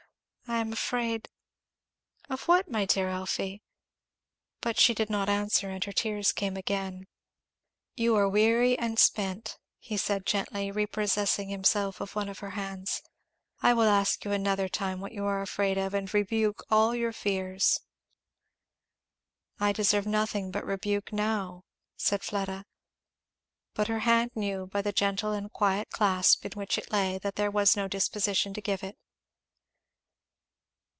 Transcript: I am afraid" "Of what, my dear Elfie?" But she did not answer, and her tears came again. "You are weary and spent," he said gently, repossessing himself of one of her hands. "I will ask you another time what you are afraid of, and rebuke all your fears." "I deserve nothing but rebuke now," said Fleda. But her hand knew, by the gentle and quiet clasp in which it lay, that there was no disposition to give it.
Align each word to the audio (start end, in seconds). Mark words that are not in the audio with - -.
I 0.47 0.57
am 0.57 0.73
afraid" 0.73 1.29
"Of 2.29 2.43
what, 2.49 2.69
my 2.69 2.83
dear 2.83 3.07
Elfie?" 3.07 3.63
But 4.59 4.77
she 4.77 4.93
did 4.93 5.09
not 5.09 5.29
answer, 5.29 5.69
and 5.69 5.81
her 5.85 5.93
tears 5.93 6.33
came 6.33 6.57
again. 6.57 7.07
"You 7.95 8.17
are 8.17 8.27
weary 8.27 8.77
and 8.77 8.99
spent," 8.99 9.57
he 9.79 9.95
said 9.95 10.25
gently, 10.25 10.69
repossessing 10.69 11.47
himself 11.47 12.01
of 12.01 12.15
one 12.17 12.27
of 12.27 12.39
her 12.39 12.49
hands. 12.49 13.01
"I 13.61 13.73
will 13.73 13.87
ask 13.87 14.25
you 14.25 14.33
another 14.33 14.67
time 14.67 14.99
what 14.99 15.13
you 15.13 15.23
are 15.25 15.41
afraid 15.41 15.77
of, 15.77 15.93
and 15.93 16.13
rebuke 16.13 16.61
all 16.69 16.93
your 16.93 17.13
fears." 17.13 17.79
"I 19.57 19.71
deserve 19.71 20.05
nothing 20.05 20.51
but 20.51 20.65
rebuke 20.65 21.13
now," 21.13 21.63
said 21.95 22.23
Fleda. 22.25 22.65
But 23.73 23.87
her 23.87 23.99
hand 23.99 24.31
knew, 24.35 24.67
by 24.67 24.81
the 24.81 24.91
gentle 24.91 25.31
and 25.31 25.49
quiet 25.49 25.91
clasp 25.91 26.45
in 26.45 26.51
which 26.55 26.77
it 26.77 26.91
lay, 26.91 27.19
that 27.19 27.37
there 27.37 27.49
was 27.51 27.77
no 27.77 27.87
disposition 27.87 28.53
to 28.53 28.59
give 28.61 28.83
it. 28.83 28.97